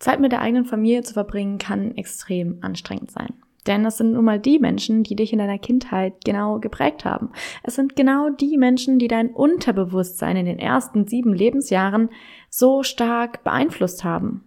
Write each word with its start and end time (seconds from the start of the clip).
Zeit 0.00 0.18
mit 0.18 0.32
der 0.32 0.40
eigenen 0.40 0.64
Familie 0.64 1.02
zu 1.02 1.12
verbringen 1.12 1.58
kann 1.58 1.94
extrem 1.94 2.58
anstrengend 2.62 3.10
sein. 3.10 3.34
Denn 3.66 3.84
es 3.84 3.98
sind 3.98 4.14
nun 4.14 4.24
mal 4.24 4.40
die 4.40 4.58
Menschen, 4.58 5.02
die 5.02 5.14
dich 5.14 5.34
in 5.34 5.38
deiner 5.38 5.58
Kindheit 5.58 6.24
genau 6.24 6.58
geprägt 6.58 7.04
haben. 7.04 7.30
Es 7.62 7.74
sind 7.74 7.94
genau 7.94 8.30
die 8.30 8.56
Menschen, 8.56 8.98
die 8.98 9.08
dein 9.08 9.28
Unterbewusstsein 9.28 10.38
in 10.38 10.46
den 10.46 10.58
ersten 10.58 11.06
sieben 11.06 11.34
Lebensjahren 11.34 12.08
so 12.48 12.82
stark 12.82 13.44
beeinflusst 13.44 14.02
haben. 14.02 14.44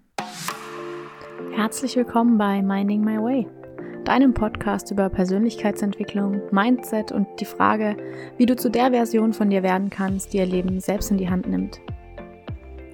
Herzlich 1.52 1.96
willkommen 1.96 2.40
bei 2.40 2.64
Minding 2.64 3.02
My 3.02 3.22
Way, 3.22 3.48
deinem 4.06 4.34
Podcast 4.34 4.90
über 4.90 5.08
Persönlichkeitsentwicklung, 5.10 6.42
Mindset 6.50 7.12
und 7.12 7.28
die 7.40 7.46
Frage, 7.46 7.96
wie 8.38 8.48
du 8.48 8.56
zu 8.56 8.72
der 8.72 8.90
Version 8.90 9.34
von 9.34 9.52
dir 9.52 9.62
werden 9.62 9.92
kannst, 9.92 10.34
die 10.34 10.38
ihr 10.38 10.48
Leben 10.48 10.80
selbst 10.80 11.12
in 11.12 11.18
die 11.18 11.30
Hand 11.30 11.48
nimmt. 11.48 11.80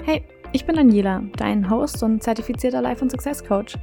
Hey, 0.04 0.26
ich 0.52 0.66
bin 0.66 0.76
Daniela, 0.76 1.22
dein 1.38 1.70
Host 1.70 2.02
und 2.02 2.24
zertifizierter 2.24 2.82
Life- 2.82 3.02
und 3.02 3.12
Success 3.12 3.44
Coach. 3.44 3.78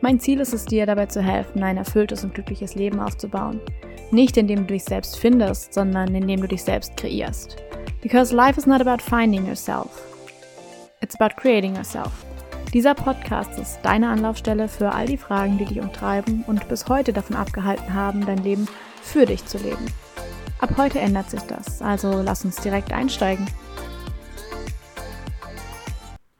Mein 0.00 0.20
Ziel 0.20 0.40
ist 0.40 0.54
es, 0.54 0.64
dir 0.64 0.86
dabei 0.86 1.06
zu 1.06 1.20
helfen, 1.20 1.62
ein 1.62 1.76
erfülltes 1.76 2.22
und 2.24 2.34
glückliches 2.34 2.74
Leben 2.74 3.00
aufzubauen. 3.00 3.60
Nicht 4.10 4.36
indem 4.36 4.66
du 4.66 4.74
dich 4.74 4.84
selbst 4.84 5.18
findest, 5.18 5.74
sondern 5.74 6.14
indem 6.14 6.40
du 6.40 6.48
dich 6.48 6.62
selbst 6.62 6.96
kreierst. 6.96 7.56
Because 8.02 8.34
life 8.34 8.58
is 8.58 8.66
not 8.66 8.80
about 8.80 9.02
finding 9.02 9.46
yourself. 9.46 9.88
It's 11.00 11.20
about 11.20 11.34
creating 11.36 11.74
yourself. 11.74 12.12
Dieser 12.72 12.94
Podcast 12.94 13.58
ist 13.58 13.80
deine 13.82 14.08
Anlaufstelle 14.08 14.68
für 14.68 14.92
all 14.92 15.06
die 15.06 15.16
Fragen, 15.16 15.58
die 15.58 15.64
dich 15.64 15.80
umtreiben 15.80 16.44
und 16.46 16.68
bis 16.68 16.88
heute 16.88 17.12
davon 17.12 17.36
abgehalten 17.36 17.92
haben, 17.92 18.24
dein 18.24 18.42
Leben 18.42 18.66
für 19.02 19.26
dich 19.26 19.44
zu 19.44 19.58
leben. 19.58 19.86
Ab 20.60 20.74
heute 20.76 21.00
ändert 21.00 21.28
sich 21.28 21.42
das, 21.42 21.82
also 21.82 22.22
lass 22.22 22.44
uns 22.44 22.56
direkt 22.56 22.92
einsteigen. 22.92 23.46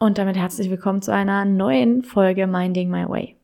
Und 0.03 0.19
damit 0.19 0.37
herzlich 0.37 0.69
willkommen 0.69 1.01
zu 1.01 1.15
einer 1.15 1.45
neuen 1.45 2.03
Folge 2.03 2.49
Minding 2.49 2.91
My 2.91 3.09
Way. 3.09 3.37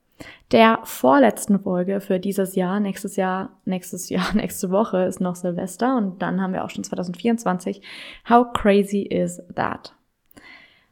Der 0.50 0.80
vorletzten 0.82 1.60
Folge 1.60 2.00
für 2.00 2.18
dieses 2.18 2.56
Jahr. 2.56 2.80
Nächstes 2.80 3.14
Jahr, 3.14 3.60
nächstes 3.64 4.08
Jahr, 4.08 4.24
nächste 4.34 4.72
Woche 4.72 5.04
ist 5.04 5.20
noch 5.20 5.36
Silvester 5.36 5.96
und 5.96 6.20
dann 6.20 6.42
haben 6.42 6.52
wir 6.52 6.64
auch 6.64 6.70
schon 6.70 6.82
2024. 6.82 7.80
How 8.28 8.52
crazy 8.52 9.02
is 9.02 9.40
that? 9.54 9.94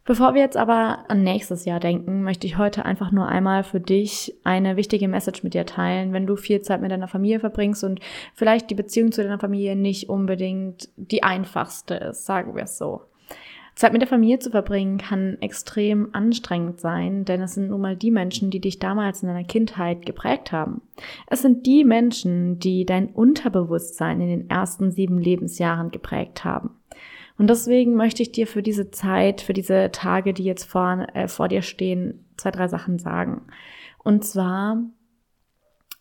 Bevor 0.05 0.35
wir 0.35 0.43
jetzt 0.43 0.57
aber 0.57 1.05
an 1.09 1.25
nächstes 1.25 1.65
Jahr 1.65 1.81
denken, 1.81 2.23
möchte 2.23 2.47
ich 2.47 2.59
heute 2.59 2.85
einfach 2.85 3.11
nur 3.11 3.27
einmal 3.27 3.65
für 3.65 3.81
dich 3.81 4.37
eine 4.45 4.77
wichtige 4.77 5.09
Message 5.09 5.43
mit 5.43 5.55
dir 5.55 5.67
teilen, 5.67 6.13
wenn 6.13 6.29
du 6.29 6.37
viel 6.37 6.63
Zeit 6.63 6.81
mit 6.81 6.93
deiner 6.93 7.09
Familie 7.09 7.41
verbringst 7.41 7.83
und 7.83 7.99
vielleicht 8.35 8.71
die 8.71 8.77
Beziehung 8.77 9.11
zu 9.11 9.25
deiner 9.25 9.41
Familie 9.41 9.75
nicht 9.75 10.09
unbedingt 10.09 10.91
die 10.95 11.25
einfachste 11.25 11.97
ist, 11.97 12.25
sagen 12.25 12.55
wir 12.55 12.63
es 12.63 12.79
so. 12.79 13.03
Zeit 13.77 13.93
mit 13.93 14.01
der 14.01 14.09
Familie 14.09 14.39
zu 14.39 14.51
verbringen 14.51 14.97
kann 14.97 15.37
extrem 15.43 16.09
anstrengend 16.15 16.81
sein, 16.81 17.27
denn 17.27 17.43
es 17.43 17.55
sind 17.55 17.69
nun 17.69 17.83
mal 17.83 17.95
die 17.95 18.11
Menschen, 18.11 18.51
die 18.51 18.61
dich 18.61 18.79
damals 18.79 19.23
in 19.23 19.29
deiner 19.29 19.45
Kindheit 19.45 20.07
geprägt 20.07 20.51
haben. 20.51 20.81
Es 21.27 21.43
sind 21.43 21.67
die 21.67 21.85
Menschen, 21.85 22.59
die 22.59 22.87
dein 22.87 23.09
Unterbewusstsein 23.09 24.23
in 24.23 24.29
den 24.29 24.51
ersten 24.51 24.93
sieben 24.93 25.19
Lebensjahren 25.19 25.91
geprägt 25.91 26.43
haben. 26.43 26.71
Und 27.37 27.51
deswegen 27.51 27.97
möchte 27.97 28.23
ich 28.23 28.33
dir 28.33 28.47
für 28.47 28.63
diese 28.63 28.91
Zeit, 28.91 29.43
für 29.43 29.53
diese 29.53 29.91
Tage, 29.93 30.33
die 30.33 30.45
jetzt 30.45 30.65
vor, 30.65 31.07
äh, 31.13 31.29
vor 31.29 31.49
dir 31.49 31.61
stehen, 31.61 32.25
zwei, 32.39 32.53
drei 32.53 32.69
Sachen 32.69 32.99
sagen. 32.99 33.43
Und 34.03 34.25
zwar, 34.25 34.83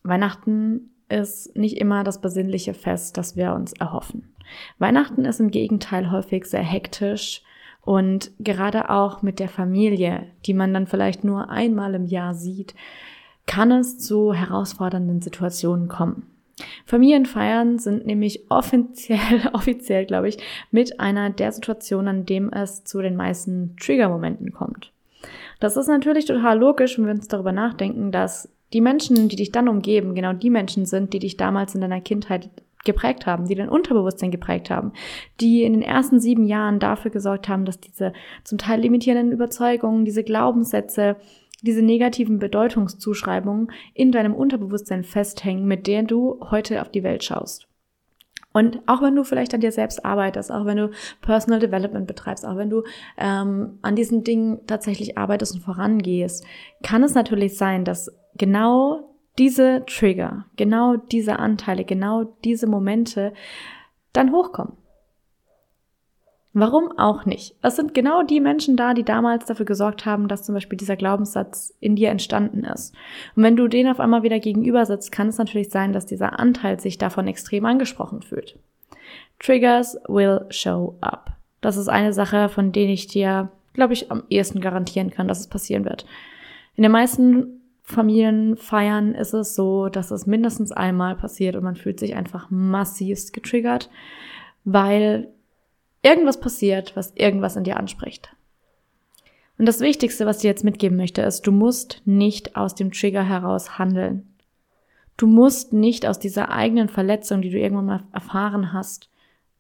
Weihnachten 0.01 0.91
ist 1.09 1.57
nicht 1.57 1.77
immer 1.77 2.05
das 2.05 2.21
besinnliche 2.21 2.73
Fest, 2.73 3.17
das 3.17 3.35
wir 3.35 3.53
uns 3.53 3.73
erhoffen. 3.73 4.33
Weihnachten 4.77 5.25
ist 5.25 5.41
im 5.41 5.51
Gegenteil 5.51 6.09
häufig 6.09 6.45
sehr 6.45 6.63
hektisch, 6.63 7.43
und 7.85 8.31
gerade 8.39 8.89
auch 8.89 9.21
mit 9.21 9.39
der 9.39 9.47
Familie, 9.47 10.23
die 10.45 10.55
man 10.55 10.73
dann 10.73 10.87
vielleicht 10.87 11.23
nur 11.23 11.49
einmal 11.49 11.93
im 11.93 12.05
Jahr 12.05 12.33
sieht, 12.33 12.73
kann 13.45 13.71
es 13.71 13.99
zu 13.99 14.33
herausfordernden 14.33 15.21
Situationen 15.21 15.87
kommen. 15.87 16.25
Familienfeiern 16.85 17.77
sind 17.79 18.07
nämlich 18.07 18.49
offiziell, 18.49 19.49
offiziell, 19.53 20.05
glaube 20.05 20.29
ich, 20.29 20.37
mit 20.71 20.99
einer 20.99 21.29
der 21.29 21.51
Situationen, 21.51 22.07
an 22.07 22.25
dem 22.25 22.51
es 22.51 22.83
zu 22.83 23.01
den 23.01 23.15
meisten 23.15 23.75
Trigger-Momenten 23.79 24.51
kommt. 24.51 24.91
Das 25.59 25.77
ist 25.77 25.87
natürlich 25.87 26.25
total 26.25 26.57
logisch, 26.57 26.97
wenn 26.97 27.05
wir 27.05 27.13
uns 27.13 27.27
darüber 27.27 27.51
nachdenken, 27.51 28.11
dass 28.11 28.49
die 28.73 28.81
Menschen, 28.81 29.29
die 29.29 29.35
dich 29.35 29.51
dann 29.51 29.69
umgeben, 29.69 30.15
genau 30.15 30.33
die 30.33 30.49
Menschen 30.49 30.85
sind, 30.85 31.13
die 31.13 31.19
dich 31.19 31.37
damals 31.37 31.75
in 31.75 31.81
deiner 31.81 32.01
Kindheit 32.01 32.49
geprägt 32.85 33.25
haben, 33.25 33.47
die 33.47 33.55
dein 33.55 33.69
Unterbewusstsein 33.69 34.31
geprägt 34.31 34.69
haben, 34.69 34.93
die 35.41 35.63
in 35.63 35.73
den 35.73 35.81
ersten 35.81 36.19
sieben 36.19 36.45
Jahren 36.45 36.79
dafür 36.79 37.11
gesorgt 37.11 37.49
haben, 37.49 37.65
dass 37.65 37.79
diese 37.79 38.13
zum 38.43 38.57
Teil 38.57 38.79
limitierenden 38.79 39.33
Überzeugungen, 39.33 40.05
diese 40.05 40.23
Glaubenssätze, 40.23 41.17
diese 41.61 41.81
negativen 41.81 42.39
Bedeutungszuschreibungen 42.39 43.71
in 43.93 44.11
deinem 44.11 44.35
Unterbewusstsein 44.35 45.03
festhängen, 45.03 45.65
mit 45.65 45.87
denen 45.87 46.07
du 46.07 46.39
heute 46.51 46.81
auf 46.81 46.89
die 46.89 47.03
Welt 47.03 47.23
schaust. 47.23 47.67
Und 48.53 48.79
auch 48.85 49.01
wenn 49.01 49.17
du 49.17 49.25
vielleicht 49.25 49.53
an 49.53 49.59
dir 49.59 49.73
selbst 49.73 50.05
arbeitest, 50.05 50.49
auch 50.49 50.65
wenn 50.65 50.77
du 50.77 50.91
Personal 51.19 51.59
Development 51.59 52.07
betreibst, 52.07 52.45
auch 52.45 52.55
wenn 52.55 52.69
du 52.69 52.83
ähm, 53.17 53.79
an 53.81 53.97
diesen 53.97 54.23
Dingen 54.23 54.59
tatsächlich 54.65 55.17
arbeitest 55.17 55.55
und 55.55 55.61
vorangehst, 55.61 56.45
kann 56.81 57.03
es 57.03 57.15
natürlich 57.15 57.57
sein, 57.57 57.83
dass 57.83 58.15
genau 58.37 59.14
diese 59.37 59.83
Trigger, 59.85 60.45
genau 60.55 60.95
diese 60.95 61.39
Anteile, 61.39 61.83
genau 61.83 62.23
diese 62.43 62.67
Momente 62.67 63.33
dann 64.13 64.31
hochkommen. 64.31 64.73
Warum 66.57 66.97
auch 66.97 67.25
nicht? 67.25 67.53
Es 67.61 67.75
sind 67.75 67.93
genau 67.93 68.23
die 68.23 68.39
Menschen 68.39 68.77
da, 68.77 68.93
die 68.93 69.03
damals 69.03 69.43
dafür 69.45 69.65
gesorgt 69.65 70.05
haben, 70.05 70.29
dass 70.29 70.43
zum 70.43 70.55
Beispiel 70.55 70.77
dieser 70.77 70.95
Glaubenssatz 70.95 71.73
in 71.81 71.97
dir 71.97 72.09
entstanden 72.09 72.63
ist. 72.63 72.95
Und 73.35 73.43
wenn 73.43 73.57
du 73.57 73.67
den 73.67 73.89
auf 73.89 73.99
einmal 73.99 74.23
wieder 74.23 74.39
gegenüber 74.39 74.85
sitzt, 74.85 75.11
kann 75.11 75.27
es 75.27 75.37
natürlich 75.37 75.69
sein, 75.69 75.91
dass 75.91 76.05
dieser 76.05 76.39
Anteil 76.39 76.79
sich 76.79 76.97
davon 76.97 77.27
extrem 77.27 77.65
angesprochen 77.65 78.21
fühlt. 78.21 78.57
Triggers 79.39 79.97
will 80.07 80.45
show 80.49 80.95
up. 81.01 81.31
Das 81.59 81.75
ist 81.75 81.89
eine 81.89 82.13
Sache, 82.13 82.47
von 82.47 82.71
denen 82.71 82.91
ich 82.91 83.07
dir, 83.07 83.51
glaube 83.73 83.91
ich, 83.91 84.09
am 84.09 84.23
ehesten 84.29 84.61
garantieren 84.61 85.09
kann, 85.09 85.27
dass 85.27 85.41
es 85.41 85.47
passieren 85.47 85.83
wird. 85.83 86.05
In 86.77 86.83
den 86.83 86.91
meisten 86.93 87.64
Familienfeiern 87.85 89.13
ist 89.13 89.33
es 89.33 89.53
so, 89.53 89.89
dass 89.89 90.09
es 90.09 90.25
mindestens 90.25 90.71
einmal 90.71 91.15
passiert 91.15 91.55
und 91.55 91.63
man 91.63 91.75
fühlt 91.75 91.99
sich 91.99 92.15
einfach 92.15 92.49
massivst 92.49 93.31
getriggert, 93.31 93.91
weil 94.63 95.29
irgendwas 96.01 96.39
passiert, 96.39 96.95
was 96.95 97.15
irgendwas 97.15 97.55
in 97.55 97.63
dir 97.63 97.77
anspricht. 97.77 98.35
Und 99.59 99.67
das 99.67 99.81
Wichtigste, 99.81 100.25
was 100.25 100.37
ich 100.37 100.43
jetzt 100.43 100.63
mitgeben 100.63 100.97
möchte, 100.97 101.21
ist, 101.21 101.43
du 101.43 101.51
musst 101.51 102.01
nicht 102.05 102.55
aus 102.55 102.73
dem 102.73 102.91
Trigger 102.91 103.23
heraus 103.23 103.77
handeln. 103.77 104.33
Du 105.15 105.27
musst 105.27 105.71
nicht 105.71 106.07
aus 106.07 106.19
dieser 106.19 106.49
eigenen 106.49 106.89
Verletzung, 106.89 107.41
die 107.41 107.51
du 107.51 107.59
irgendwann 107.59 107.85
mal 107.85 108.03
erfahren 108.11 108.73
hast, 108.73 109.09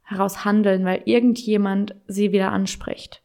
heraus 0.01 0.43
handeln, 0.43 0.83
weil 0.83 1.03
irgendjemand 1.05 1.95
sie 2.07 2.31
wieder 2.31 2.51
anspricht. 2.51 3.21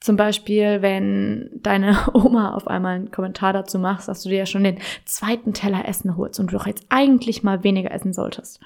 Zum 0.00 0.16
Beispiel, 0.16 0.80
wenn 0.80 1.50
deine 1.54 1.96
Oma 2.14 2.54
auf 2.54 2.68
einmal 2.68 2.96
einen 2.96 3.10
Kommentar 3.10 3.52
dazu 3.52 3.78
macht, 3.78 4.06
dass 4.06 4.22
du 4.22 4.28
dir 4.28 4.38
ja 4.38 4.46
schon 4.46 4.64
den 4.64 4.78
zweiten 5.04 5.52
Teller 5.52 5.88
Essen 5.88 6.16
holst 6.16 6.38
und 6.38 6.52
du 6.52 6.56
doch 6.56 6.66
jetzt 6.66 6.86
eigentlich 6.88 7.42
mal 7.42 7.64
weniger 7.64 7.90
essen 7.90 8.12
solltest. 8.12 8.60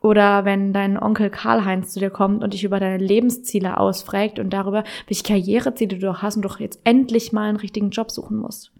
Oder 0.00 0.46
wenn 0.46 0.72
dein 0.72 0.98
Onkel 0.98 1.28
Karl-Heinz 1.28 1.92
zu 1.92 2.00
dir 2.00 2.10
kommt 2.10 2.42
und 2.42 2.54
dich 2.54 2.64
über 2.64 2.80
deine 2.80 2.96
Lebensziele 2.96 3.76
ausfragt 3.76 4.38
und 4.38 4.50
darüber, 4.50 4.82
welche 5.06 5.24
Karriereziele 5.24 5.98
du 5.98 6.06
doch 6.06 6.22
hast 6.22 6.36
und 6.36 6.42
doch 6.42 6.58
jetzt 6.58 6.80
endlich 6.84 7.32
mal 7.32 7.48
einen 7.48 7.58
richtigen 7.58 7.90
Job 7.90 8.10
suchen 8.10 8.38
musst. 8.38 8.72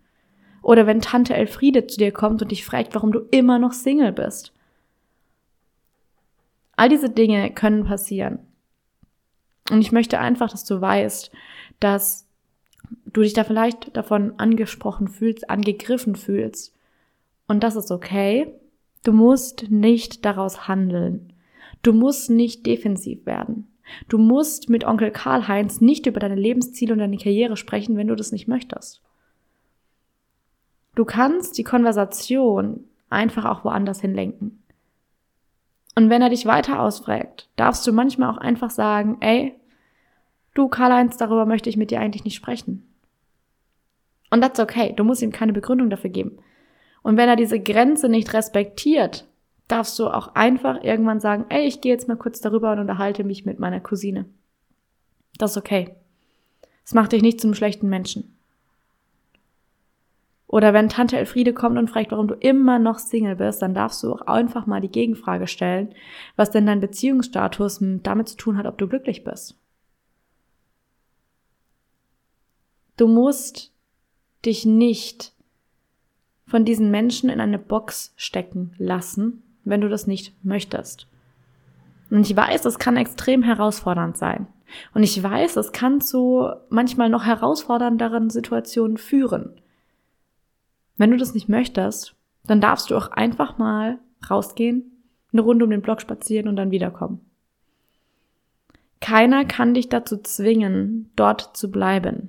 Oder 0.62 0.86
wenn 0.86 1.02
Tante 1.02 1.34
Elfriede 1.34 1.86
zu 1.86 1.98
dir 1.98 2.12
kommt 2.12 2.40
und 2.40 2.50
dich 2.50 2.64
fragt, 2.64 2.94
warum 2.94 3.12
du 3.12 3.20
immer 3.30 3.58
noch 3.58 3.72
Single 3.72 4.12
bist. 4.12 4.52
All 6.76 6.88
diese 6.88 7.10
Dinge 7.10 7.50
können 7.50 7.84
passieren. 7.84 8.38
Und 9.70 9.80
ich 9.80 9.92
möchte 9.92 10.18
einfach, 10.18 10.50
dass 10.50 10.64
du 10.64 10.80
weißt, 10.80 11.30
dass 11.78 12.26
du 13.06 13.22
dich 13.22 13.32
da 13.32 13.44
vielleicht 13.44 13.96
davon 13.96 14.34
angesprochen 14.38 15.08
fühlst, 15.08 15.48
angegriffen 15.50 16.16
fühlst. 16.16 16.74
Und 17.46 17.62
das 17.62 17.76
ist 17.76 17.90
okay. 17.90 18.54
Du 19.04 19.12
musst 19.12 19.70
nicht 19.70 20.24
daraus 20.24 20.68
handeln. 20.68 21.32
Du 21.82 21.92
musst 21.92 22.30
nicht 22.30 22.66
defensiv 22.66 23.24
werden. 23.26 23.68
Du 24.08 24.18
musst 24.18 24.68
mit 24.68 24.84
Onkel 24.84 25.10
Karl-Heinz 25.10 25.80
nicht 25.80 26.06
über 26.06 26.20
deine 26.20 26.36
Lebensziele 26.36 26.92
und 26.92 26.98
deine 26.98 27.16
Karriere 27.16 27.56
sprechen, 27.56 27.96
wenn 27.96 28.08
du 28.08 28.14
das 28.14 28.32
nicht 28.32 28.46
möchtest. 28.46 29.02
Du 30.94 31.04
kannst 31.04 31.56
die 31.58 31.64
Konversation 31.64 32.84
einfach 33.08 33.44
auch 33.44 33.64
woanders 33.64 34.00
hinlenken. 34.00 34.62
Und 35.96 36.08
wenn 36.08 36.22
er 36.22 36.30
dich 36.30 36.46
weiter 36.46 36.80
ausfragt, 36.80 37.48
darfst 37.56 37.86
du 37.86 37.92
manchmal 37.92 38.30
auch 38.30 38.38
einfach 38.38 38.70
sagen, 38.70 39.16
ey, 39.20 39.54
du 40.54 40.68
Karl-Heinz, 40.68 41.16
darüber 41.16 41.46
möchte 41.46 41.68
ich 41.68 41.76
mit 41.76 41.90
dir 41.90 42.00
eigentlich 42.00 42.24
nicht 42.24 42.36
sprechen. 42.36 42.86
Und 44.30 44.42
that's 44.42 44.60
okay. 44.60 44.94
Du 44.96 45.04
musst 45.04 45.22
ihm 45.22 45.32
keine 45.32 45.52
Begründung 45.52 45.90
dafür 45.90 46.10
geben. 46.10 46.38
Und 47.02 47.16
wenn 47.16 47.28
er 47.28 47.36
diese 47.36 47.60
Grenze 47.60 48.08
nicht 48.08 48.32
respektiert, 48.32 49.26
darfst 49.68 49.98
du 49.98 50.08
auch 50.08 50.34
einfach 50.34 50.82
irgendwann 50.82 51.20
sagen, 51.20 51.46
ey, 51.48 51.66
ich 51.66 51.80
gehe 51.80 51.92
jetzt 51.92 52.08
mal 52.08 52.16
kurz 52.16 52.40
darüber 52.40 52.72
und 52.72 52.78
unterhalte 52.78 53.24
mich 53.24 53.44
mit 53.44 53.58
meiner 53.58 53.80
Cousine. 53.80 54.26
Das 55.38 55.52
ist 55.52 55.56
okay. 55.56 55.94
Es 56.84 56.94
macht 56.94 57.12
dich 57.12 57.22
nicht 57.22 57.40
zum 57.40 57.54
schlechten 57.54 57.88
Menschen. 57.88 58.36
Oder 60.48 60.74
wenn 60.74 60.88
Tante 60.88 61.16
Elfriede 61.16 61.54
kommt 61.54 61.78
und 61.78 61.88
fragt, 61.88 62.10
warum 62.10 62.26
du 62.26 62.34
immer 62.34 62.80
noch 62.80 62.98
Single 62.98 63.36
bist, 63.36 63.62
dann 63.62 63.72
darfst 63.72 64.02
du 64.02 64.12
auch 64.12 64.22
einfach 64.22 64.66
mal 64.66 64.80
die 64.80 64.90
Gegenfrage 64.90 65.46
stellen, 65.46 65.94
was 66.34 66.50
denn 66.50 66.66
dein 66.66 66.80
Beziehungsstatus 66.80 67.78
damit 68.02 68.28
zu 68.28 68.36
tun 68.36 68.58
hat, 68.58 68.66
ob 68.66 68.76
du 68.76 68.88
glücklich 68.88 69.22
bist. 69.22 69.59
Du 73.00 73.08
musst 73.08 73.72
dich 74.44 74.66
nicht 74.66 75.32
von 76.44 76.66
diesen 76.66 76.90
Menschen 76.90 77.30
in 77.30 77.40
eine 77.40 77.58
Box 77.58 78.12
stecken 78.16 78.74
lassen, 78.76 79.42
wenn 79.64 79.80
du 79.80 79.88
das 79.88 80.06
nicht 80.06 80.34
möchtest. 80.44 81.06
Und 82.10 82.28
ich 82.28 82.36
weiß, 82.36 82.60
das 82.60 82.78
kann 82.78 82.98
extrem 82.98 83.42
herausfordernd 83.42 84.18
sein. 84.18 84.48
Und 84.92 85.02
ich 85.02 85.22
weiß, 85.22 85.56
es 85.56 85.72
kann 85.72 86.02
zu 86.02 86.50
manchmal 86.68 87.08
noch 87.08 87.24
herausfordernderen 87.24 88.28
Situationen 88.28 88.98
führen. 88.98 89.58
Wenn 90.98 91.10
du 91.10 91.16
das 91.16 91.32
nicht 91.32 91.48
möchtest, 91.48 92.14
dann 92.44 92.60
darfst 92.60 92.90
du 92.90 92.96
auch 92.98 93.10
einfach 93.12 93.56
mal 93.56 93.98
rausgehen, 94.28 95.04
eine 95.32 95.40
Runde 95.40 95.64
um 95.64 95.70
den 95.70 95.80
Block 95.80 96.02
spazieren 96.02 96.48
und 96.48 96.56
dann 96.56 96.70
wiederkommen. 96.70 97.22
Keiner 99.00 99.46
kann 99.46 99.72
dich 99.72 99.88
dazu 99.88 100.18
zwingen, 100.18 101.10
dort 101.16 101.56
zu 101.56 101.70
bleiben. 101.70 102.28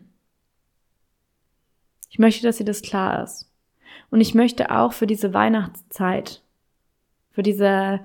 Ich 2.12 2.20
möchte, 2.20 2.46
dass 2.46 2.58
dir 2.58 2.66
das 2.66 2.82
klar 2.82 3.24
ist. 3.24 3.50
Und 4.12 4.20
ich 4.22 4.36
möchte 4.36 4.70
auch 4.70 4.92
für 4.92 5.08
diese 5.08 5.34
Weihnachtszeit, 5.34 6.44
für 7.32 7.42
diese 7.42 8.02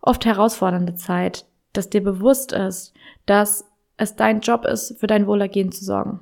oft 0.00 0.24
herausfordernde 0.24 0.94
Zeit, 0.94 1.44
dass 1.72 1.90
dir 1.90 2.02
bewusst 2.02 2.52
ist, 2.52 2.94
dass 3.26 3.64
es 3.96 4.14
dein 4.14 4.40
Job 4.40 4.64
ist, 4.64 4.98
für 5.00 5.08
dein 5.08 5.26
Wohlergehen 5.26 5.72
zu 5.72 5.84
sorgen. 5.84 6.20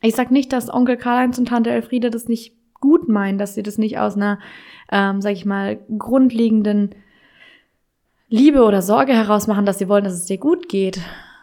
Ich 0.00 0.14
sag 0.14 0.30
nicht, 0.30 0.52
dass 0.54 0.72
Onkel 0.72 0.96
Karl-Heinz 0.96 1.38
und 1.38 1.48
Tante 1.48 1.70
Elfriede 1.70 2.10
das 2.10 2.28
nicht 2.28 2.54
gut 2.80 3.08
meinen, 3.08 3.36
dass 3.38 3.54
sie 3.54 3.62
das 3.62 3.76
nicht 3.76 3.98
aus 3.98 4.16
einer, 4.16 4.38
ähm, 4.90 5.20
sag 5.20 5.32
ich 5.32 5.44
mal, 5.44 5.78
grundlegenden 5.98 6.94
Liebe 8.28 8.64
oder 8.64 8.80
Sorge 8.80 9.12
heraus 9.12 9.46
machen, 9.46 9.66
dass 9.66 9.78
sie 9.78 9.88
wollen, 9.88 10.04
dass 10.04 10.14
es 10.14 10.24
dir 10.24 10.38
gut 10.38 10.70
geht. 10.70 10.98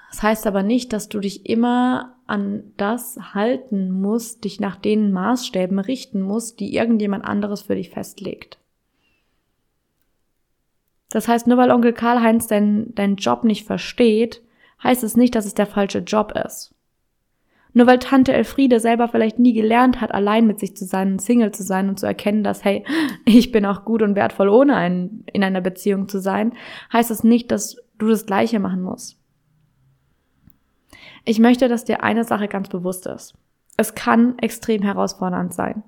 Das 0.09 0.23
heißt 0.23 0.47
aber 0.47 0.63
nicht, 0.63 0.93
dass 0.93 1.09
du 1.09 1.19
dich 1.19 1.45
immer 1.45 2.12
an 2.33 2.73
das 2.77 3.19
halten 3.35 3.91
musst, 3.91 4.43
dich 4.43 4.59
nach 4.59 4.75
den 4.75 5.11
Maßstäben 5.11 5.77
richten 5.77 6.19
musst, 6.19 6.59
die 6.59 6.73
irgendjemand 6.75 7.23
anderes 7.25 7.61
für 7.61 7.75
dich 7.75 7.91
festlegt. 7.91 8.57
Das 11.11 11.27
heißt, 11.27 11.45
nur 11.45 11.57
weil 11.57 11.69
Onkel 11.69 11.93
Karl-Heinz 11.93 12.47
deinen 12.47 12.95
dein 12.95 13.17
Job 13.17 13.43
nicht 13.43 13.67
versteht, 13.67 14.41
heißt 14.81 15.03
es 15.03 15.15
nicht, 15.15 15.35
dass 15.35 15.45
es 15.45 15.53
der 15.53 15.67
falsche 15.67 15.99
Job 15.99 16.33
ist. 16.43 16.73
Nur 17.73 17.85
weil 17.85 17.99
Tante 17.99 18.33
Elfriede 18.33 18.79
selber 18.79 19.07
vielleicht 19.07 19.37
nie 19.37 19.53
gelernt 19.53 20.01
hat, 20.01 20.11
allein 20.11 20.47
mit 20.47 20.59
sich 20.59 20.75
zu 20.75 20.85
sein, 20.85 21.19
Single 21.19 21.51
zu 21.51 21.61
sein 21.61 21.87
und 21.87 21.99
zu 21.99 22.07
erkennen, 22.07 22.43
dass, 22.43 22.63
hey, 22.65 22.83
ich 23.25 23.51
bin 23.51 23.63
auch 23.67 23.85
gut 23.85 24.01
und 24.01 24.15
wertvoll, 24.15 24.49
ohne 24.49 24.75
ein, 24.75 25.23
in 25.31 25.43
einer 25.43 25.61
Beziehung 25.61 26.07
zu 26.07 26.19
sein, 26.19 26.53
heißt 26.91 27.11
es 27.11 27.23
nicht, 27.23 27.51
dass 27.51 27.77
du 27.99 28.07
das 28.07 28.25
Gleiche 28.25 28.59
machen 28.59 28.81
musst. 28.81 29.22
Ich 31.25 31.39
möchte, 31.39 31.67
dass 31.67 31.85
dir 31.85 32.03
eine 32.03 32.23
Sache 32.23 32.47
ganz 32.47 32.69
bewusst 32.69 33.05
ist. 33.05 33.33
Es 33.77 33.95
kann 33.95 34.37
extrem 34.39 34.81
herausfordernd 34.81 35.53
sein. 35.53 35.83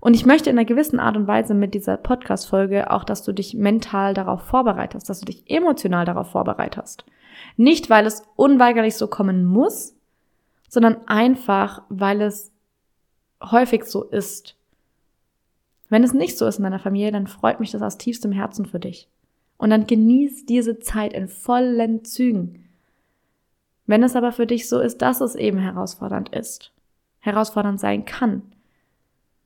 Und 0.00 0.14
ich 0.14 0.26
möchte 0.26 0.50
in 0.50 0.58
einer 0.58 0.66
gewissen 0.66 1.00
Art 1.00 1.16
und 1.16 1.26
Weise 1.26 1.54
mit 1.54 1.74
dieser 1.74 1.96
Podcast-Folge 1.96 2.90
auch, 2.90 3.04
dass 3.04 3.22
du 3.22 3.32
dich 3.32 3.54
mental 3.54 4.14
darauf 4.14 4.42
vorbereitest, 4.42 5.08
dass 5.08 5.20
du 5.20 5.26
dich 5.26 5.50
emotional 5.50 6.04
darauf 6.04 6.30
vorbereitest. 6.30 7.04
Nicht, 7.56 7.90
weil 7.90 8.06
es 8.06 8.22
unweigerlich 8.36 8.96
so 8.96 9.08
kommen 9.08 9.44
muss, 9.44 9.94
sondern 10.68 10.96
einfach, 11.06 11.82
weil 11.88 12.20
es 12.20 12.52
häufig 13.42 13.84
so 13.84 14.04
ist. 14.04 14.56
Wenn 15.88 16.04
es 16.04 16.12
nicht 16.12 16.36
so 16.36 16.46
ist 16.46 16.58
in 16.58 16.64
deiner 16.64 16.78
Familie, 16.78 17.12
dann 17.12 17.26
freut 17.26 17.60
mich 17.60 17.70
das 17.70 17.82
aus 17.82 17.98
tiefstem 17.98 18.32
Herzen 18.32 18.66
für 18.66 18.80
dich. 18.80 19.08
Und 19.56 19.70
dann 19.70 19.86
genieß 19.86 20.44
diese 20.46 20.78
Zeit 20.80 21.12
in 21.12 21.28
vollen 21.28 22.04
Zügen. 22.04 22.65
Wenn 23.86 24.02
es 24.02 24.16
aber 24.16 24.32
für 24.32 24.46
dich 24.46 24.68
so 24.68 24.80
ist, 24.80 24.98
dass 25.02 25.20
es 25.20 25.34
eben 25.34 25.58
herausfordernd 25.58 26.30
ist, 26.30 26.72
herausfordernd 27.20 27.80
sein 27.80 28.04
kann, 28.04 28.42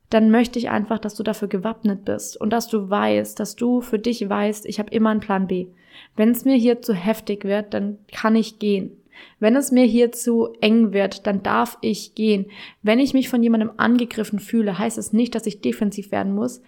dann 0.09 0.29
möchte 0.29 0.59
ich 0.59 0.69
einfach, 0.69 0.99
dass 0.99 1.15
du 1.15 1.23
dafür 1.23 1.47
gewappnet 1.47 2.03
bist 2.03 2.39
und 2.39 2.51
dass 2.51 2.67
du 2.67 2.89
weißt, 2.89 3.39
dass 3.39 3.55
du 3.55 3.81
für 3.81 3.99
dich 3.99 4.27
weißt, 4.27 4.65
ich 4.65 4.79
habe 4.79 4.91
immer 4.91 5.09
einen 5.09 5.21
Plan 5.21 5.47
B. 5.47 5.67
Wenn 6.15 6.29
es 6.29 6.43
mir 6.43 6.55
hier 6.55 6.81
zu 6.81 6.93
heftig 6.93 7.45
wird, 7.45 7.73
dann 7.73 7.97
kann 8.11 8.35
ich 8.35 8.59
gehen. 8.59 8.91
Wenn 9.39 9.55
es 9.55 9.71
mir 9.71 9.85
hier 9.85 10.11
zu 10.11 10.49
eng 10.59 10.93
wird, 10.93 11.27
dann 11.27 11.43
darf 11.43 11.77
ich 11.81 12.15
gehen. 12.15 12.47
Wenn 12.81 12.99
ich 12.99 13.13
mich 13.13 13.29
von 13.29 13.41
jemandem 13.43 13.71
angegriffen 13.77 14.39
fühle, 14.39 14.77
heißt 14.77 14.97
es 14.97 15.13
nicht, 15.13 15.35
dass 15.35 15.45
ich 15.45 15.61
defensiv 15.61 16.11
werden 16.11 16.33
muss. 16.33 16.61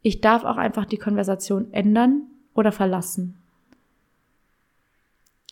Ich 0.00 0.20
darf 0.20 0.44
auch 0.44 0.56
einfach 0.56 0.84
die 0.84 0.96
Konversation 0.96 1.72
ändern 1.72 2.22
oder 2.54 2.72
verlassen. 2.72 3.36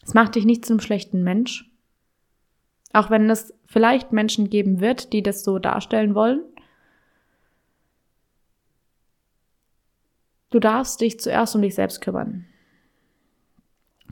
Es 0.06 0.14
macht 0.14 0.36
dich 0.36 0.44
nicht 0.44 0.64
zum 0.64 0.78
schlechten 0.78 1.24
Mensch. 1.24 1.68
Auch 2.92 3.10
wenn 3.10 3.28
es 3.28 3.52
vielleicht 3.66 4.12
Menschen 4.12 4.48
geben 4.48 4.80
wird, 4.80 5.12
die 5.12 5.20
das 5.20 5.42
so 5.42 5.58
darstellen 5.58 6.14
wollen. 6.14 6.44
Du 10.50 10.60
darfst 10.60 11.00
dich 11.00 11.18
zuerst 11.18 11.56
um 11.56 11.62
dich 11.62 11.74
selbst 11.74 12.00
kümmern. 12.00 12.46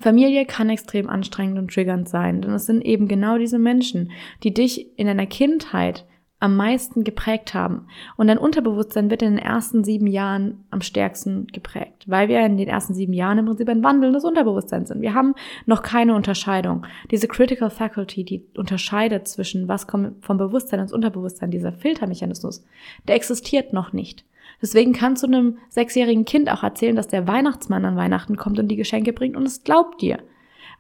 Familie 0.00 0.44
kann 0.46 0.69
extrem 0.69 1.08
anstrengend 1.08 1.58
und 1.58 1.73
triggernd 1.73 2.08
sein, 2.08 2.43
denn 2.43 2.50
es 2.50 2.67
sind 2.67 2.85
eben 2.85 3.06
genau 3.06 3.38
diese 3.38 3.61
Menschen, 3.61 4.11
die 4.43 4.52
dich 4.52 4.99
in 4.99 5.06
deiner 5.06 5.26
Kindheit 5.26 6.06
am 6.44 6.56
meisten 6.56 7.05
geprägt 7.05 7.55
haben. 7.55 7.87
Und 8.17 8.29
dein 8.29 8.37
Unterbewusstsein 8.37 9.08
wird 9.08 9.23
in 9.23 9.37
den 9.37 9.38
ersten 9.38 9.82
sieben 9.82 10.06
Jahren 10.06 10.62
am 10.70 10.82
stärksten 10.82 11.46
geprägt, 11.46 12.05
weil 12.06 12.29
wir 12.29 12.44
in 12.44 12.58
den 12.58 12.69
ersten 12.69 12.93
sieben 12.93 13.14
Jahren 13.14 13.38
im 13.38 13.46
Prinzip 13.46 13.67
ein 13.70 13.82
wandelndes 13.82 14.25
Unterbewusstsein 14.25 14.85
sind. 14.85 15.00
Wir 15.00 15.14
haben 15.14 15.35
noch 15.64 15.81
keine 15.81 16.14
Unterscheidung. 16.14 16.85
Diese 17.11 17.29
Critical 17.29 17.70
Faculty, 17.70 18.25
die 18.25 18.44
unterscheidet 18.58 19.26
zwischen 19.26 19.69
was 19.69 19.87
kommt 19.87 20.23
vom 20.23 20.37
Bewusstsein 20.37 20.81
ins 20.81 20.93
Unterbewusstsein, 20.93 21.50
dieser 21.50 21.73
Filtermechanismus, 21.73 22.62
der 23.08 23.17
existiert 23.17 23.73
noch 23.73 23.94
nicht. 23.94 24.26
Deswegen 24.61 24.93
kannst 24.93 25.23
du 25.23 25.26
einem 25.26 25.56
sechsjährigen 25.70 26.26
Kind 26.26 26.52
auch 26.52 26.62
erzählen, 26.62 26.94
dass 26.94 27.08
der 27.08 27.26
Weihnachtsmann 27.26 27.87
an 27.87 27.96
Weihnachten 27.96 28.37
kommt 28.37 28.58
und 28.58 28.69
die 28.69 28.76
Geschenke 28.76 29.14
bringt 29.14 29.35
und 29.35 29.46
es 29.46 29.64
glaubt 29.64 30.02
dir, 30.02 30.19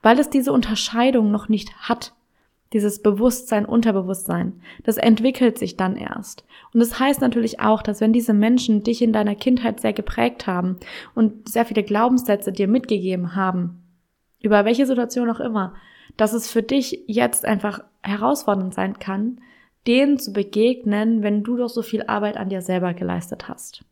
weil 0.02 0.18
es 0.18 0.28
diese 0.28 0.52
Unterscheidung 0.52 1.30
noch 1.30 1.48
nicht 1.48 1.74
hat. 1.88 2.12
Dieses 2.74 3.00
Bewusstsein, 3.00 3.64
Unterbewusstsein, 3.64 4.60
das 4.82 4.96
entwickelt 4.96 5.58
sich 5.58 5.76
dann 5.76 5.96
erst. 5.96 6.44
Und 6.74 6.80
das 6.80 6.98
heißt 6.98 7.20
natürlich 7.20 7.60
auch, 7.60 7.82
dass 7.82 8.00
wenn 8.00 8.12
diese 8.12 8.34
Menschen 8.34 8.82
dich 8.82 9.00
in 9.00 9.12
deiner 9.12 9.36
Kindheit 9.36 9.80
sehr 9.80 9.92
geprägt 9.92 10.46
haben 10.48 10.78
und 11.14 11.48
sehr 11.48 11.64
viele 11.64 11.84
Glaubenssätze 11.84 12.50
dir 12.52 12.66
mitgegeben 12.66 13.36
haben, 13.36 13.84
über 14.42 14.64
welche 14.64 14.86
Situation 14.86 15.30
auch 15.30 15.40
immer, 15.40 15.74
dass 16.16 16.32
es 16.32 16.50
für 16.50 16.62
dich 16.62 17.04
jetzt 17.06 17.44
einfach 17.44 17.84
herausfordernd 18.02 18.74
sein 18.74 18.98
kann, 18.98 19.40
denen 19.86 20.18
zu 20.18 20.32
begegnen, 20.32 21.22
wenn 21.22 21.44
du 21.44 21.56
doch 21.56 21.68
so 21.68 21.82
viel 21.82 22.02
Arbeit 22.02 22.36
an 22.36 22.48
dir 22.48 22.60
selber 22.60 22.92
geleistet 22.92 23.48
hast. 23.48 23.84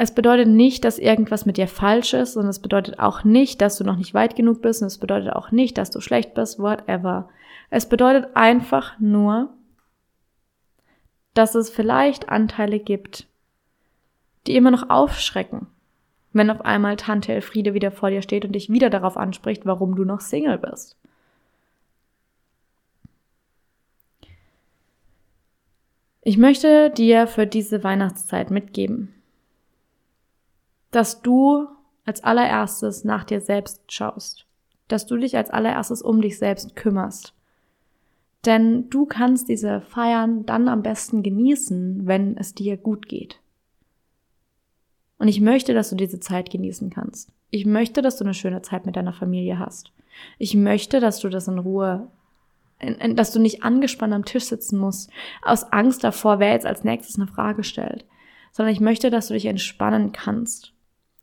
Es 0.00 0.14
bedeutet 0.14 0.46
nicht, 0.46 0.84
dass 0.84 1.00
irgendwas 1.00 1.44
mit 1.44 1.56
dir 1.56 1.66
falsch 1.66 2.14
ist 2.14 2.36
und 2.36 2.46
es 2.46 2.60
bedeutet 2.60 3.00
auch 3.00 3.24
nicht, 3.24 3.60
dass 3.60 3.76
du 3.76 3.84
noch 3.84 3.96
nicht 3.96 4.14
weit 4.14 4.36
genug 4.36 4.62
bist 4.62 4.80
und 4.80 4.86
es 4.86 4.98
bedeutet 4.98 5.32
auch 5.32 5.50
nicht, 5.50 5.76
dass 5.76 5.90
du 5.90 6.00
schlecht 6.00 6.34
bist, 6.34 6.60
whatever. 6.60 7.28
Es 7.68 7.88
bedeutet 7.88 8.36
einfach 8.36 8.96
nur, 9.00 9.52
dass 11.34 11.56
es 11.56 11.68
vielleicht 11.68 12.28
Anteile 12.28 12.78
gibt, 12.78 13.26
die 14.46 14.54
immer 14.54 14.70
noch 14.70 14.88
aufschrecken, 14.88 15.66
wenn 16.32 16.50
auf 16.50 16.60
einmal 16.60 16.94
Tante 16.94 17.32
Elfriede 17.32 17.74
wieder 17.74 17.90
vor 17.90 18.10
dir 18.10 18.22
steht 18.22 18.44
und 18.44 18.52
dich 18.52 18.70
wieder 18.70 18.90
darauf 18.90 19.16
anspricht, 19.16 19.66
warum 19.66 19.96
du 19.96 20.04
noch 20.04 20.20
Single 20.20 20.58
bist. 20.58 20.96
Ich 26.22 26.38
möchte 26.38 26.90
dir 26.90 27.26
für 27.26 27.48
diese 27.48 27.82
Weihnachtszeit 27.82 28.52
mitgeben, 28.52 29.17
dass 30.90 31.22
du 31.22 31.66
als 32.04 32.24
allererstes 32.24 33.04
nach 33.04 33.24
dir 33.24 33.40
selbst 33.40 33.92
schaust, 33.92 34.46
dass 34.88 35.06
du 35.06 35.16
dich 35.16 35.36
als 35.36 35.50
allererstes 35.50 36.02
um 36.02 36.20
dich 36.20 36.38
selbst 36.38 36.76
kümmerst. 36.76 37.34
Denn 38.46 38.88
du 38.88 39.04
kannst 39.04 39.48
diese 39.48 39.80
Feiern 39.80 40.46
dann 40.46 40.68
am 40.68 40.82
besten 40.82 41.22
genießen, 41.22 42.06
wenn 42.06 42.36
es 42.36 42.54
dir 42.54 42.76
gut 42.76 43.08
geht. 43.08 43.40
Und 45.18 45.28
ich 45.28 45.40
möchte, 45.40 45.74
dass 45.74 45.90
du 45.90 45.96
diese 45.96 46.20
Zeit 46.20 46.50
genießen 46.50 46.90
kannst. 46.90 47.32
Ich 47.50 47.66
möchte, 47.66 48.02
dass 48.02 48.16
du 48.16 48.24
eine 48.24 48.34
schöne 48.34 48.62
Zeit 48.62 48.86
mit 48.86 48.96
deiner 48.96 49.12
Familie 49.12 49.58
hast. 49.58 49.92
Ich 50.38 50.54
möchte, 50.54 51.00
dass 51.00 51.18
du 51.20 51.28
das 51.28 51.48
in 51.48 51.58
Ruhe 51.58 52.08
dass 53.14 53.32
du 53.32 53.40
nicht 53.40 53.64
angespannt 53.64 54.14
am 54.14 54.24
Tisch 54.24 54.44
sitzen 54.44 54.78
musst, 54.78 55.10
aus 55.42 55.64
Angst 55.72 56.04
davor, 56.04 56.38
wer 56.38 56.52
jetzt 56.52 56.66
als 56.66 56.84
nächstes 56.84 57.16
eine 57.16 57.26
Frage 57.26 57.64
stellt, 57.64 58.04
sondern 58.52 58.72
ich 58.72 58.80
möchte, 58.80 59.10
dass 59.10 59.28
du 59.28 59.34
dich 59.34 59.46
entspannen 59.46 60.12
kannst. 60.12 60.72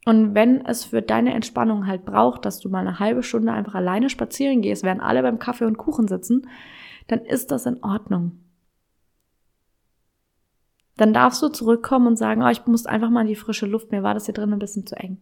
Und 0.06 0.36
wenn 0.36 0.64
es 0.64 0.86
für 0.86 1.02
deine 1.02 1.34
Entspannung 1.34 1.88
halt 1.88 2.06
braucht, 2.06 2.46
dass 2.46 2.60
du 2.60 2.70
mal 2.70 2.80
eine 2.80 3.00
halbe 3.00 3.24
Stunde 3.24 3.52
einfach 3.52 3.74
alleine 3.74 4.10
spazieren 4.10 4.62
gehst, 4.62 4.84
während 4.84 5.02
alle 5.02 5.24
beim 5.24 5.40
Kaffee 5.40 5.66
und 5.66 5.78
Kuchen 5.78 6.08
sitzen, 6.08 6.48
dann 7.08 7.22
ist 7.22 7.50
das 7.50 7.66
in 7.66 7.84
Ordnung. 7.84 8.40
Dann 10.96 11.12
darfst 11.12 11.42
du 11.42 11.50
zurückkommen 11.50 12.08
und 12.08 12.18
sagen, 12.18 12.44
oh, 12.44 12.48
ich 12.48 12.66
muss 12.68 12.86
einfach 12.86 13.10
mal 13.10 13.22
in 13.22 13.28
die 13.28 13.36
frische 13.36 13.66
Luft, 13.66 13.92
mir 13.92 14.04
war 14.04 14.14
das 14.14 14.26
hier 14.26 14.34
drin 14.36 14.54
ein 14.54 14.60
bisschen 14.60 14.86
zu 14.86 14.96
eng. 14.96 15.18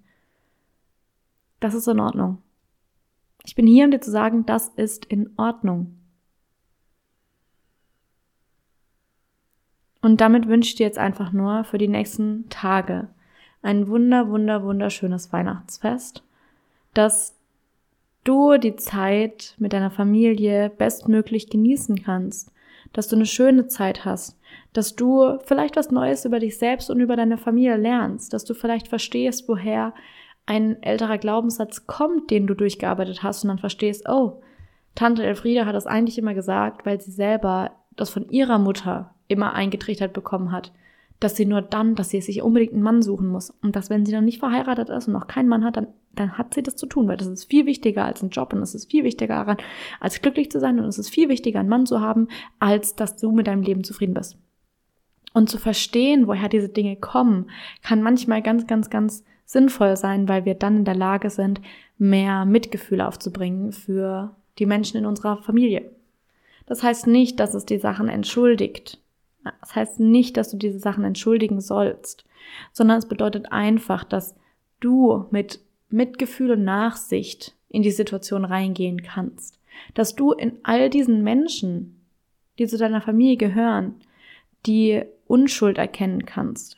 Das 1.62 1.74
ist 1.74 1.88
in 1.88 2.02
Ordnung. 2.02 2.40
Ich 3.46 3.56
bin 3.56 3.66
hier, 3.66 3.86
um 3.86 3.92
dir 3.92 4.02
zu 4.02 4.12
sagen, 4.12 4.46
das 4.46 4.68
ist 4.68 5.06
in 5.06 5.32
Ordnung. 5.38 5.98
Und 10.02 10.20
damit 10.20 10.50
wünsche 10.50 10.70
ich 10.70 10.75
dir 10.75 10.86
jetzt 10.86 11.00
einfach 11.00 11.32
nur 11.32 11.63
für 11.63 11.78
die 11.78 11.88
nächsten 11.88 12.50
Tage 12.50 13.08
ein 13.63 13.88
wunder, 13.88 14.29
wunder, 14.29 14.63
wunderschönes 14.63 15.34
Weihnachtsfest, 15.34 16.24
dass 16.93 17.36
du 18.24 18.58
die 18.58 18.75
Zeit 18.75 19.55
mit 19.58 19.74
deiner 19.74 19.89
Familie 19.89 20.70
bestmöglich 20.70 21.50
genießen 21.50 22.03
kannst, 22.03 22.51
dass 22.91 23.08
du 23.08 23.15
eine 23.15 23.25
schöne 23.25 23.67
Zeit 23.67 24.05
hast, 24.05 24.38
dass 24.74 24.96
du 24.96 25.39
vielleicht 25.46 25.75
was 25.75 25.91
Neues 25.91 26.25
über 26.25 26.39
dich 26.39 26.58
selbst 26.58 26.89
und 26.89 27.00
über 27.00 27.15
deine 27.15 27.38
Familie 27.38 27.77
lernst, 27.77 28.34
dass 28.34 28.46
du 28.46 28.53
vielleicht 28.53 28.88
verstehst, 28.88 29.48
woher 29.48 29.93
ein 30.46 30.82
älterer 30.84 31.17
Glaubenssatz 31.17 31.88
kommt, 31.88 32.29
den 32.29 32.48
du 32.48 32.53
durchgearbeitet 32.53 33.24
hast 33.24 33.43
und 33.43 33.48
dann 33.48 33.60
verstehst, 33.60 34.08
oh, 34.10 34.41
Tante 34.96 35.24
Elfriede 35.24 35.65
hat 35.65 35.74
das 35.74 35.88
eigentlich 35.88 36.17
immer 36.17 36.34
gesagt, 36.34 36.86
weil 36.86 37.01
sie 37.01 37.12
selber 37.12 37.72
das 37.96 38.10
von 38.10 38.29
ihrer 38.29 38.60
Mutter 38.60 39.15
immer 39.27 39.53
eingetrichtert 39.53 40.13
bekommen 40.13 40.51
hat, 40.51 40.72
dass 41.24 41.36
sie 41.36 41.46
nur 41.46 41.62
dann, 41.62 41.96
dass 41.96 42.10
sie 42.10 42.22
sich 42.22 42.42
unbedingt 42.42 42.74
einen 42.74 42.84
Mann 42.84 43.01
suchen 43.01 43.27
muss 43.27 43.51
und 43.62 43.75
dass 43.75 43.89
wenn 43.89 44.06
sie 44.06 44.12
dann 44.12 44.25
nicht 44.25 44.39
verheiratet 44.39 44.89
ist 44.89 45.08
und 45.08 45.13
noch 45.13 45.27
keinen 45.27 45.48
Mann 45.48 45.63
hat, 45.63 45.77
dann, 45.77 45.88
dann 46.13 46.38
hat 46.38 46.53
sie 46.53 46.63
das 46.63 46.75
zu 46.75 46.86
tun, 46.86 47.08
weil 47.08 47.18
das 47.18 47.27
ist 47.27 47.46
viel 47.46 47.65
wichtiger 47.65 48.06
als 48.06 48.22
ein 48.22 48.30
Job 48.30 48.53
und 48.53 48.62
es 48.62 48.75
ist 48.75 48.92
viel 48.92 49.03
wichtiger 49.03 49.36
daran, 49.36 49.58
als 50.00 50.22
glücklich 50.22 50.51
zu 50.51 50.60
sein 50.60 50.80
und 50.80 50.86
es 50.86 51.00
ist 51.00 51.10
viel 51.10 51.30
wichtiger, 51.30 51.60
einen 51.60 51.70
Mann 51.70 51.86
zu 51.86 52.01
haben, 52.01 52.27
als 52.60 52.96
dass 52.96 53.15
du 53.15 53.32
mit 53.32 53.48
deinem 53.48 53.63
Leben 53.63 53.84
zufrieden 53.84 54.13
bist. 54.13 54.38
Und 55.34 55.50
zu 55.50 55.58
verstehen, 55.58 56.27
woher 56.27 56.50
diese 56.50 56.70
Dinge 56.70 56.96
kommen, 56.96 57.50
kann 57.82 58.03
manchmal 58.03 58.42
ganz, 58.42 58.68
ganz, 58.68 58.89
ganz 58.89 59.24
sinnvoll 59.46 59.98
sein, 59.98 60.27
weil 60.27 60.46
wir 60.46 60.56
dann 60.56 60.77
in 60.77 60.86
der 60.86 60.96
Lage 60.96 61.30
sind, 61.30 61.62
mehr 61.98 62.46
Mitgefühl 62.46 63.01
aufzubringen 63.01 63.72
für 63.72 64.36
die 64.60 64.65
Menschen 64.65 64.98
in 64.98 65.06
unserer 65.06 65.38
Familie. 65.38 65.92
Das 66.65 66.84
heißt 66.84 67.08
nicht, 67.08 67.39
dass 67.39 67.53
es 67.53 67.65
die 67.65 67.80
Sachen 67.80 68.10
entschuldigt. 68.10 69.03
Das 69.60 69.76
heißt 69.76 70.00
nicht, 70.00 70.38
dass 70.38 70.52
du 70.52 70.58
diese 70.58 70.80
Sachen 70.80 71.04
entschuldigen 71.04 71.62
sollst, 71.62 72.26
sondern 72.72 72.98
es 73.00 73.08
bedeutet 73.08 73.52
einfach, 73.52 74.04
dass 74.04 74.36
du 74.80 75.26
mit 75.32 75.60
Mitgefühl 75.90 76.52
und 76.52 76.64
Nachsicht 76.64 77.56
in 77.70 77.82
die 77.82 77.92
Situation 77.92 78.46
reingehen 78.46 79.02
kannst. 79.04 79.60
Dass 79.94 80.16
du 80.16 80.32
in 80.32 80.60
all 80.64 80.90
diesen 80.90 81.24
Menschen, 81.24 82.02
die 82.60 82.68
zu 82.68 82.78
deiner 82.78 83.02
Familie 83.02 83.38
gehören, 83.38 83.96
die 84.66 85.04
Unschuld 85.26 85.78
erkennen 85.78 86.26
kannst. 86.26 86.78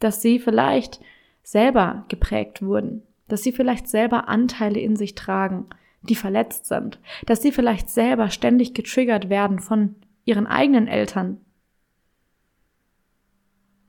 Dass 0.00 0.20
sie 0.20 0.38
vielleicht 0.38 1.00
selber 1.42 2.04
geprägt 2.08 2.62
wurden, 2.62 3.02
dass 3.28 3.42
sie 3.42 3.52
vielleicht 3.52 3.88
selber 3.88 4.28
Anteile 4.28 4.80
in 4.80 4.96
sich 4.96 5.14
tragen, 5.14 5.66
die 6.02 6.16
verletzt 6.16 6.66
sind, 6.66 6.98
dass 7.26 7.42
sie 7.42 7.52
vielleicht 7.52 7.88
selber 7.88 8.30
ständig 8.30 8.74
getriggert 8.74 9.28
werden 9.28 9.60
von 9.60 9.94
ihren 10.24 10.46
eigenen 10.46 10.88
Eltern, 10.88 11.40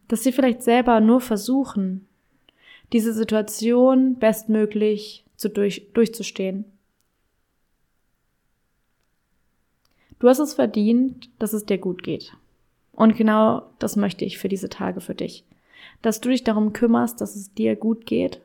dass 0.08 0.24
sie 0.24 0.32
vielleicht 0.32 0.64
selber 0.64 1.00
nur 1.00 1.22
versuchen, 1.22 2.08
diese 2.92 3.14
Situation 3.14 4.20
bestmöglich 4.20 5.26
zu 5.36 5.50
durch, 5.50 5.92
durchzustehen. 5.94 6.66
Du 10.20 10.30
hast 10.30 10.40
es 10.40 10.54
verdient, 10.54 11.30
dass 11.40 11.54
es 11.54 11.66
dir 11.66 11.78
gut 11.78 12.04
geht. 12.04 12.34
Und 12.94 13.18
genau 13.18 13.64
das 13.80 13.96
möchte 13.96 14.24
ich 14.24 14.38
für 14.38 14.48
diese 14.48 14.70
Tage 14.70 15.02
für 15.02 15.16
dich. 15.16 15.44
Dass 16.02 16.22
du 16.22 16.30
dich 16.30 16.44
darum 16.44 16.74
kümmerst, 16.74 17.20
dass 17.20 17.36
es 17.36 17.54
dir 17.54 17.76
gut 17.76 18.06
geht 18.06 18.40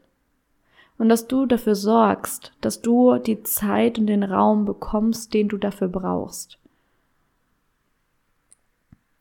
und 0.97 1.09
dass 1.09 1.29
du 1.29 1.47
dafür 1.47 1.75
sorgst, 1.75 2.53
dass 2.61 2.81
du 2.81 3.19
die 3.19 3.43
Zeit 3.43 3.99
und 3.99 4.07
den 4.07 4.25
Raum 4.25 4.65
bekommst, 4.65 5.35
den 5.35 5.49
du 5.49 5.57
dafür 5.57 5.89
brauchst. 5.89 6.59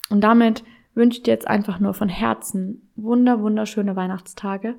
Und 0.10 0.22
damit 0.22 0.64
wünsche 0.96 1.18
ich 1.18 1.24
dir 1.24 1.32
jetzt 1.32 1.48
einfach 1.48 1.80
nur 1.80 1.94
von 1.94 2.10
Herzen 2.10 2.90
wunder, 2.96 3.42
wunderschöne 3.42 3.96
Weihnachtstage. 3.96 4.76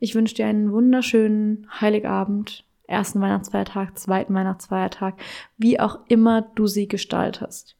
Ich 0.00 0.14
wünsche 0.14 0.34
dir 0.34 0.46
einen 0.46 0.70
wunderschönen 0.72 1.66
Heiligabend, 1.80 2.64
ersten 2.86 3.20
Weihnachtsfeiertag, 3.20 3.98
zweiten 3.98 4.34
Weihnachtsfeiertag, 4.34 5.14
wie 5.56 5.80
auch 5.80 6.00
immer 6.08 6.42
du 6.42 6.66
sie 6.66 6.88
gestaltest. 6.88 7.76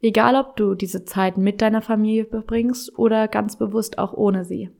Egal, 0.00 0.36
ob 0.36 0.56
du 0.56 0.74
diese 0.74 1.04
Zeit 1.04 1.36
mit 1.36 1.62
deiner 1.62 1.82
Familie 1.82 2.26
verbringst 2.26 2.98
oder 2.98 3.28
ganz 3.28 3.56
bewusst 3.56 3.98
auch 3.98 4.12
ohne 4.12 4.44
sie. 4.44 4.70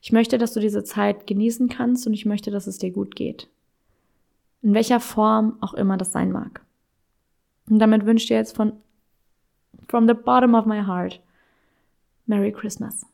Ich 0.00 0.12
möchte, 0.12 0.38
dass 0.38 0.52
du 0.52 0.60
diese 0.60 0.84
Zeit 0.84 1.26
genießen 1.26 1.68
kannst 1.68 2.06
und 2.06 2.14
ich 2.14 2.26
möchte, 2.26 2.50
dass 2.50 2.66
es 2.66 2.78
dir 2.78 2.90
gut 2.90 3.16
geht. 3.16 3.48
In 4.62 4.74
welcher 4.74 5.00
Form 5.00 5.56
auch 5.60 5.74
immer 5.74 5.96
das 5.96 6.12
sein 6.12 6.32
mag. 6.32 6.62
Und 7.68 7.78
damit 7.78 8.06
wünsche 8.06 8.24
ich 8.24 8.28
dir 8.28 8.36
jetzt 8.36 8.56
von 8.56 8.72
from 9.90 10.06
the 10.06 10.14
bottom 10.14 10.54
of 10.54 10.66
my 10.66 10.80
heart 10.80 11.18
Merry 12.28 12.52
Christmas. 12.52 13.04